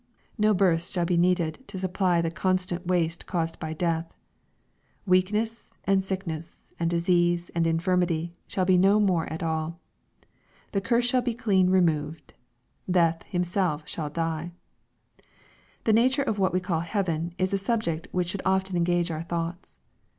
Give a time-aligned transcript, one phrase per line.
[0.35, 4.11] No births shall be needed, to supply the constant waste caused by death.
[5.05, 9.79] Weak ness, and sickness, and disease, and infirmity, shall be no more at all.
[10.71, 12.33] The curse shall be clean removed.
[12.89, 14.53] Death himself shall die.
[15.83, 19.21] The nature of what we call "heaven" is a subject which should often engage our
[19.21, 19.77] thoughts.